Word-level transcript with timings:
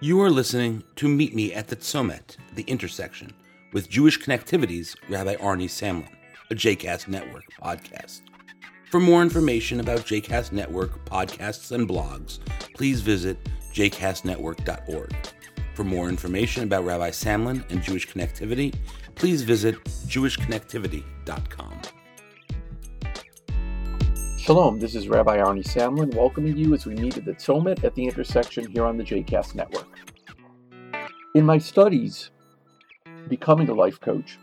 You 0.00 0.20
are 0.20 0.30
listening 0.30 0.82
to 0.96 1.08
Meet 1.08 1.34
Me 1.34 1.54
at 1.54 1.68
the 1.68 1.76
Tzomet, 1.76 2.36
the 2.54 2.64
intersection, 2.64 3.32
with 3.72 3.88
Jewish 3.88 4.20
Connectivity's 4.20 4.96
Rabbi 5.08 5.36
Arnie 5.36 5.70
Samlin, 5.70 6.08
a 6.50 6.54
JCast 6.54 7.08
Network 7.08 7.44
podcast. 7.62 8.20
For 8.90 9.00
more 9.00 9.22
information 9.22 9.80
about 9.80 10.00
JCast 10.00 10.52
Network 10.52 11.04
podcasts 11.06 11.72
and 11.72 11.88
blogs, 11.88 12.40
please 12.74 13.00
visit 13.00 13.38
jcastnetwork.org. 13.72 15.14
For 15.74 15.84
more 15.84 16.08
information 16.08 16.64
about 16.64 16.84
Rabbi 16.84 17.10
Samlin 17.10 17.64
and 17.70 17.82
Jewish 17.82 18.08
Connectivity, 18.08 18.74
please 19.14 19.42
visit 19.42 19.82
jewishconnectivity.com. 19.84 21.80
Shalom, 24.44 24.78
this 24.78 24.94
is 24.94 25.08
Rabbi 25.08 25.38
Arnie 25.38 25.64
Samlin 25.64 26.14
welcoming 26.14 26.54
you 26.54 26.74
as 26.74 26.84
we 26.84 26.94
meet 26.96 27.16
at 27.16 27.24
the 27.24 27.32
Tzomet 27.32 27.82
at 27.82 27.94
the 27.94 28.04
intersection 28.04 28.70
here 28.70 28.84
on 28.84 28.98
the 28.98 29.02
JCast 29.02 29.54
Network. 29.54 29.88
In 31.34 31.46
my 31.46 31.56
studies, 31.56 32.30
becoming 33.30 33.70
a 33.70 33.74
life 33.74 33.98
coach, 33.98 34.38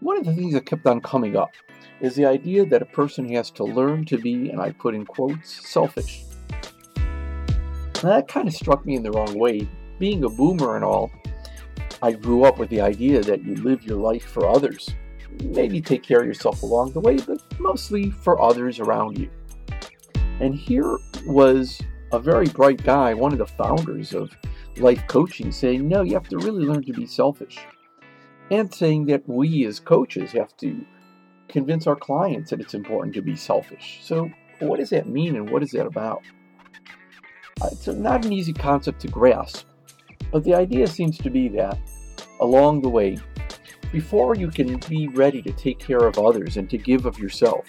one 0.00 0.18
of 0.18 0.26
the 0.26 0.34
things 0.34 0.52
that 0.52 0.66
kept 0.66 0.86
on 0.86 1.00
coming 1.00 1.34
up 1.34 1.48
is 2.02 2.14
the 2.14 2.26
idea 2.26 2.66
that 2.66 2.82
a 2.82 2.92
person 2.92 3.26
has 3.32 3.50
to 3.52 3.64
learn 3.64 4.04
to 4.04 4.18
be, 4.18 4.50
and 4.50 4.60
I 4.60 4.72
put 4.72 4.94
in 4.94 5.06
quotes, 5.06 5.66
selfish. 5.66 6.24
Now, 6.98 8.10
that 8.10 8.28
kind 8.28 8.48
of 8.48 8.54
struck 8.54 8.84
me 8.84 8.96
in 8.96 9.02
the 9.02 9.12
wrong 9.12 9.32
way. 9.32 9.66
Being 9.98 10.24
a 10.24 10.28
boomer 10.28 10.76
and 10.76 10.84
all, 10.84 11.10
I 12.02 12.12
grew 12.12 12.44
up 12.44 12.58
with 12.58 12.68
the 12.68 12.82
idea 12.82 13.22
that 13.22 13.42
you 13.42 13.54
live 13.54 13.82
your 13.82 13.96
life 13.96 14.24
for 14.24 14.46
others. 14.46 14.94
Maybe 15.42 15.80
take 15.80 16.02
care 16.02 16.20
of 16.20 16.26
yourself 16.26 16.62
along 16.62 16.92
the 16.92 17.00
way, 17.00 17.16
but 17.16 17.40
mostly 17.58 18.10
for 18.10 18.42
others 18.42 18.78
around 18.78 19.18
you. 19.18 19.30
And 20.40 20.54
here 20.54 20.98
was 21.26 21.80
a 22.12 22.18
very 22.18 22.46
bright 22.46 22.82
guy, 22.84 23.14
one 23.14 23.32
of 23.32 23.38
the 23.38 23.46
founders 23.46 24.14
of 24.14 24.30
life 24.76 25.06
coaching, 25.08 25.52
saying, 25.52 25.86
no, 25.88 26.02
you 26.02 26.14
have 26.14 26.28
to 26.28 26.38
really 26.38 26.64
learn 26.64 26.84
to 26.84 26.92
be 26.92 27.06
selfish. 27.06 27.58
And 28.50 28.72
saying 28.72 29.06
that 29.06 29.28
we 29.28 29.66
as 29.66 29.80
coaches 29.80 30.32
have 30.32 30.56
to 30.58 30.84
convince 31.48 31.86
our 31.86 31.96
clients 31.96 32.50
that 32.50 32.60
it's 32.60 32.74
important 32.74 33.14
to 33.14 33.22
be 33.22 33.36
selfish. 33.36 34.00
So, 34.02 34.30
what 34.60 34.78
does 34.78 34.90
that 34.90 35.08
mean 35.08 35.36
and 35.36 35.50
what 35.50 35.62
is 35.62 35.70
that 35.72 35.86
about? 35.86 36.22
Uh, 37.60 37.68
it's 37.72 37.86
not 37.88 38.24
an 38.24 38.32
easy 38.32 38.52
concept 38.52 39.00
to 39.00 39.08
grasp, 39.08 39.66
but 40.32 40.44
the 40.44 40.54
idea 40.54 40.86
seems 40.86 41.18
to 41.18 41.30
be 41.30 41.48
that 41.48 41.78
along 42.40 42.82
the 42.82 42.88
way, 42.88 43.18
before 43.92 44.34
you 44.34 44.48
can 44.48 44.76
be 44.88 45.08
ready 45.08 45.42
to 45.42 45.52
take 45.52 45.78
care 45.78 46.06
of 46.06 46.18
others 46.18 46.56
and 46.56 46.68
to 46.70 46.78
give 46.78 47.06
of 47.06 47.18
yourself, 47.18 47.66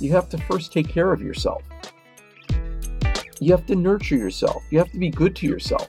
you 0.00 0.10
have 0.12 0.28
to 0.28 0.38
first 0.38 0.72
take 0.72 0.88
care 0.88 1.12
of 1.12 1.22
yourself. 1.22 1.62
You 3.42 3.50
have 3.50 3.66
to 3.66 3.74
nurture 3.74 4.14
yourself. 4.14 4.62
You 4.70 4.78
have 4.78 4.92
to 4.92 4.98
be 4.98 5.10
good 5.10 5.34
to 5.34 5.48
yourself. 5.48 5.88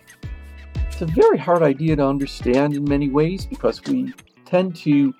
It's 0.87 1.01
a 1.03 1.05
very 1.05 1.37
hard 1.37 1.61
idea 1.61 1.95
to 1.95 2.03
understand 2.03 2.73
in 2.73 2.83
many 2.83 3.09
ways 3.09 3.45
because 3.45 3.79
we 3.83 4.11
tend 4.43 4.75
to, 4.77 5.13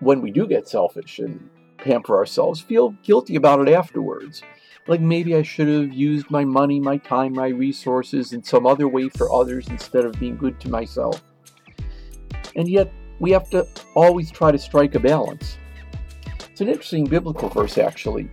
when 0.00 0.22
we 0.22 0.30
do 0.30 0.46
get 0.46 0.66
selfish 0.66 1.18
and 1.18 1.50
pamper 1.76 2.16
ourselves, 2.16 2.62
feel 2.62 2.96
guilty 3.02 3.36
about 3.36 3.60
it 3.60 3.70
afterwards. 3.70 4.42
Like 4.86 5.02
maybe 5.02 5.36
I 5.36 5.42
should 5.42 5.68
have 5.68 5.92
used 5.92 6.30
my 6.30 6.46
money, 6.46 6.80
my 6.80 6.96
time, 6.96 7.34
my 7.34 7.48
resources 7.48 8.32
in 8.32 8.42
some 8.42 8.66
other 8.66 8.88
way 8.88 9.10
for 9.10 9.30
others 9.30 9.68
instead 9.68 10.06
of 10.06 10.18
being 10.18 10.38
good 10.38 10.58
to 10.60 10.70
myself. 10.70 11.22
And 12.54 12.68
yet, 12.68 12.90
we 13.20 13.32
have 13.32 13.50
to 13.50 13.68
always 13.94 14.30
try 14.30 14.50
to 14.50 14.58
strike 14.58 14.94
a 14.94 15.00
balance. 15.00 15.58
It's 16.50 16.62
an 16.62 16.68
interesting 16.68 17.04
biblical 17.04 17.50
verse, 17.50 17.76
actually. 17.76 18.30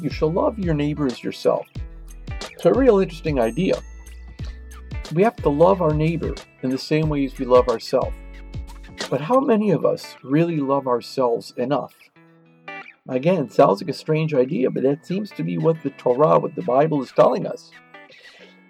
You 0.00 0.10
shall 0.10 0.32
love 0.32 0.58
your 0.58 0.74
neighbor 0.74 1.06
as 1.06 1.22
yourself. 1.22 1.66
It's 2.52 2.66
a 2.66 2.72
real 2.72 2.98
interesting 2.98 3.38
idea. 3.38 3.80
We 5.14 5.22
have 5.22 5.36
to 5.36 5.48
love 5.48 5.80
our 5.80 5.94
neighbor 5.94 6.34
in 6.62 6.70
the 6.70 6.78
same 6.78 7.08
way 7.08 7.24
as 7.24 7.38
we 7.38 7.44
love 7.44 7.68
ourselves. 7.68 8.14
But 9.08 9.20
how 9.20 9.40
many 9.40 9.70
of 9.70 9.86
us 9.86 10.16
really 10.22 10.58
love 10.58 10.86
ourselves 10.86 11.54
enough? 11.56 11.94
Again, 13.08 13.48
sounds 13.48 13.80
like 13.80 13.88
a 13.88 13.94
strange 13.94 14.34
idea, 14.34 14.70
but 14.70 14.82
that 14.82 15.06
seems 15.06 15.30
to 15.30 15.42
be 15.42 15.56
what 15.56 15.82
the 15.82 15.90
Torah, 15.90 16.38
what 16.38 16.54
the 16.54 16.62
Bible 16.62 17.02
is 17.02 17.10
telling 17.12 17.46
us. 17.46 17.70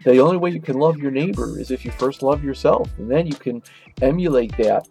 The 0.05 0.21
only 0.21 0.37
way 0.37 0.51
you 0.51 0.61
can 0.61 0.79
love 0.79 0.99
your 0.99 1.11
neighbor 1.11 1.59
is 1.59 1.73
if 1.73 1.85
you 1.85 1.91
first 1.91 2.23
love 2.23 2.45
yourself, 2.45 2.89
and 2.99 3.11
then 3.11 3.27
you 3.27 3.35
can 3.35 3.63
emulate 4.01 4.57
that 4.59 4.89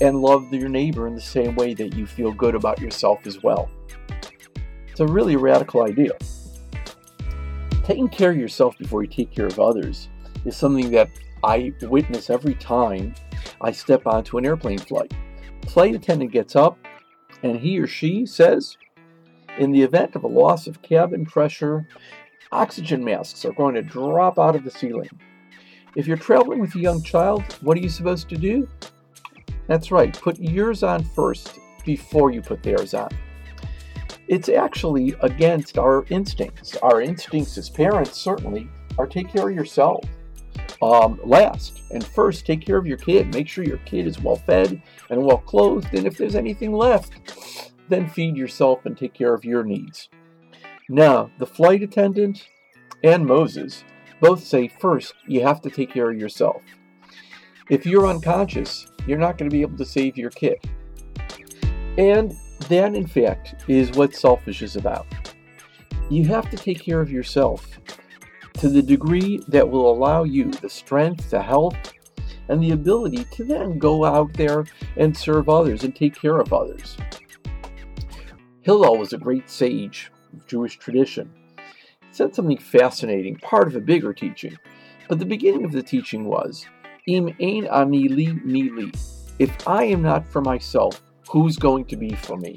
and 0.00 0.22
love 0.22 0.52
your 0.52 0.68
neighbor 0.68 1.06
in 1.06 1.14
the 1.14 1.20
same 1.20 1.54
way 1.56 1.74
that 1.74 1.94
you 1.94 2.06
feel 2.06 2.32
good 2.32 2.54
about 2.54 2.80
yourself 2.80 3.26
as 3.26 3.42
well. 3.42 3.70
It's 4.88 5.00
a 5.00 5.06
really 5.06 5.36
radical 5.36 5.82
idea. 5.82 6.12
Taking 7.84 8.08
care 8.08 8.30
of 8.30 8.36
yourself 8.36 8.78
before 8.78 9.02
you 9.02 9.08
take 9.08 9.30
care 9.30 9.46
of 9.46 9.58
others 9.58 10.08
is 10.44 10.56
something 10.56 10.90
that 10.90 11.10
I 11.42 11.72
witness 11.82 12.30
every 12.30 12.54
time 12.54 13.14
I 13.60 13.72
step 13.72 14.06
onto 14.06 14.38
an 14.38 14.46
airplane 14.46 14.78
flight. 14.78 15.12
Flight 15.68 15.94
attendant 15.94 16.32
gets 16.32 16.56
up 16.56 16.78
and 17.42 17.58
he 17.58 17.78
or 17.78 17.86
she 17.86 18.26
says, 18.26 18.76
in 19.58 19.72
the 19.72 19.82
event 19.82 20.14
of 20.14 20.24
a 20.24 20.28
loss 20.28 20.66
of 20.66 20.82
cabin 20.82 21.26
pressure, 21.26 21.86
oxygen 22.52 23.04
masks 23.04 23.44
are 23.44 23.52
going 23.52 23.74
to 23.74 23.82
drop 23.82 24.38
out 24.38 24.56
of 24.56 24.64
the 24.64 24.70
ceiling. 24.70 25.10
If 25.96 26.06
you're 26.06 26.16
traveling 26.16 26.60
with 26.60 26.74
a 26.76 26.78
young 26.78 27.02
child, 27.02 27.42
what 27.62 27.76
are 27.76 27.80
you 27.80 27.88
supposed 27.88 28.28
to 28.28 28.36
do? 28.36 28.68
That's 29.70 29.92
right, 29.92 30.12
put 30.20 30.36
yours 30.40 30.82
on 30.82 31.04
first 31.04 31.60
before 31.84 32.32
you 32.32 32.42
put 32.42 32.60
theirs 32.60 32.92
on. 32.92 33.08
It's 34.26 34.48
actually 34.48 35.14
against 35.20 35.78
our 35.78 36.04
instincts. 36.10 36.76
Our 36.78 37.00
instincts 37.00 37.56
as 37.56 37.70
parents 37.70 38.20
certainly 38.20 38.68
are 38.98 39.06
take 39.06 39.28
care 39.28 39.48
of 39.48 39.54
yourself 39.54 40.04
um, 40.82 41.20
last. 41.24 41.82
And 41.92 42.04
first, 42.04 42.44
take 42.44 42.66
care 42.66 42.78
of 42.78 42.86
your 42.88 42.96
kid. 42.96 43.32
Make 43.32 43.46
sure 43.46 43.62
your 43.62 43.76
kid 43.78 44.08
is 44.08 44.20
well 44.20 44.34
fed 44.34 44.82
and 45.08 45.22
well 45.24 45.38
clothed. 45.38 45.94
And 45.94 46.04
if 46.04 46.18
there's 46.18 46.34
anything 46.34 46.72
left, 46.72 47.72
then 47.88 48.10
feed 48.10 48.36
yourself 48.36 48.86
and 48.86 48.98
take 48.98 49.14
care 49.14 49.34
of 49.34 49.44
your 49.44 49.62
needs. 49.62 50.08
Now, 50.88 51.30
the 51.38 51.46
flight 51.46 51.84
attendant 51.84 52.48
and 53.04 53.24
Moses 53.24 53.84
both 54.20 54.42
say 54.42 54.66
first, 54.66 55.14
you 55.28 55.42
have 55.42 55.60
to 55.60 55.70
take 55.70 55.92
care 55.92 56.10
of 56.10 56.18
yourself. 56.18 56.60
If 57.70 57.86
you're 57.86 58.08
unconscious, 58.08 58.88
you're 59.06 59.16
not 59.16 59.38
going 59.38 59.48
to 59.48 59.54
be 59.54 59.62
able 59.62 59.78
to 59.78 59.84
save 59.84 60.16
your 60.16 60.30
kid. 60.30 60.58
And 61.96 62.36
that, 62.68 62.96
in 62.96 63.06
fact, 63.06 63.64
is 63.68 63.92
what 63.92 64.12
selfish 64.12 64.60
is 64.60 64.74
about. 64.74 65.06
You 66.10 66.24
have 66.26 66.50
to 66.50 66.56
take 66.56 66.80
care 66.80 67.00
of 67.00 67.12
yourself 67.12 67.78
to 68.54 68.68
the 68.68 68.82
degree 68.82 69.40
that 69.46 69.70
will 69.70 69.88
allow 69.88 70.24
you 70.24 70.50
the 70.50 70.68
strength, 70.68 71.30
the 71.30 71.40
health, 71.40 71.76
and 72.48 72.60
the 72.60 72.72
ability 72.72 73.24
to 73.30 73.44
then 73.44 73.78
go 73.78 74.04
out 74.04 74.32
there 74.34 74.64
and 74.96 75.16
serve 75.16 75.48
others 75.48 75.84
and 75.84 75.94
take 75.94 76.20
care 76.20 76.40
of 76.40 76.52
others. 76.52 76.96
Hillel 78.62 78.98
was 78.98 79.12
a 79.12 79.18
great 79.18 79.48
sage 79.48 80.10
of 80.32 80.44
Jewish 80.48 80.76
tradition. 80.76 81.30
He 81.56 81.62
said 82.10 82.34
something 82.34 82.58
fascinating, 82.58 83.36
part 83.36 83.68
of 83.68 83.76
a 83.76 83.80
bigger 83.80 84.12
teaching. 84.12 84.58
But 85.08 85.20
the 85.20 85.24
beginning 85.24 85.64
of 85.64 85.70
the 85.70 85.84
teaching 85.84 86.24
was 86.24 86.66
Im 87.14 87.34
ein 87.40 87.90
mi 87.90 88.08
li. 88.08 88.92
If 89.38 89.66
I 89.66 89.84
am 89.84 90.02
not 90.02 90.28
for 90.28 90.40
myself, 90.40 91.02
who's 91.28 91.56
going 91.56 91.86
to 91.86 91.96
be 91.96 92.14
for 92.14 92.36
me? 92.36 92.56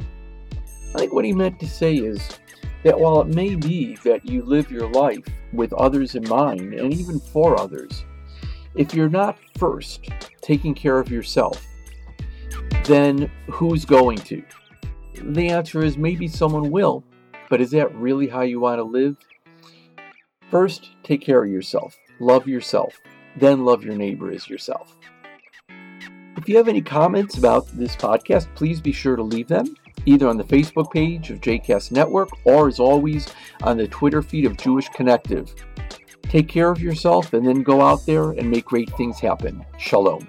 I 0.93 0.99
think 0.99 1.13
what 1.13 1.25
he 1.25 1.33
meant 1.33 1.59
to 1.59 1.67
say 1.67 1.95
is 1.95 2.39
that 2.83 2.99
while 2.99 3.21
it 3.21 3.27
may 3.27 3.55
be 3.55 3.95
that 4.03 4.25
you 4.25 4.43
live 4.43 4.69
your 4.69 4.89
life 4.89 5.25
with 5.53 5.73
others 5.73 6.15
in 6.15 6.27
mind 6.27 6.73
and 6.73 6.93
even 6.93 7.19
for 7.19 7.59
others, 7.59 8.03
if 8.75 8.93
you're 8.93 9.09
not 9.09 9.37
first 9.57 10.09
taking 10.41 10.75
care 10.75 10.99
of 10.99 11.09
yourself, 11.09 11.65
then 12.85 13.31
who's 13.49 13.85
going 13.85 14.17
to? 14.17 14.43
The 15.15 15.49
answer 15.49 15.83
is 15.83 15.97
maybe 15.97 16.27
someone 16.27 16.69
will, 16.69 17.03
but 17.49 17.61
is 17.61 17.71
that 17.71 17.95
really 17.95 18.27
how 18.27 18.41
you 18.41 18.59
want 18.59 18.79
to 18.79 18.83
live? 18.83 19.17
First, 20.51 20.89
take 21.01 21.21
care 21.21 21.43
of 21.43 21.49
yourself, 21.49 21.97
love 22.19 22.47
yourself, 22.47 22.99
then 23.37 23.65
love 23.65 23.83
your 23.83 23.95
neighbor 23.95 24.31
as 24.31 24.49
yourself. 24.49 24.97
If 26.37 26.49
you 26.49 26.57
have 26.57 26.67
any 26.67 26.81
comments 26.81 27.37
about 27.37 27.67
this 27.77 27.95
podcast, 27.95 28.53
please 28.55 28.81
be 28.81 28.91
sure 28.91 29.15
to 29.15 29.23
leave 29.23 29.47
them 29.47 29.75
either 30.05 30.27
on 30.27 30.37
the 30.37 30.43
Facebook 30.43 30.91
page 30.91 31.29
of 31.29 31.41
JCast 31.41 31.91
Network 31.91 32.29
or, 32.45 32.67
as 32.67 32.79
always, 32.79 33.33
on 33.61 33.77
the 33.77 33.87
Twitter 33.87 34.21
feed 34.21 34.45
of 34.45 34.57
Jewish 34.57 34.89
Connective. 34.89 35.53
Take 36.23 36.47
care 36.47 36.69
of 36.69 36.81
yourself 36.81 37.33
and 37.33 37.47
then 37.47 37.63
go 37.63 37.81
out 37.81 38.05
there 38.05 38.31
and 38.31 38.49
make 38.49 38.65
great 38.65 38.89
things 38.97 39.19
happen. 39.19 39.65
Shalom. 39.77 40.27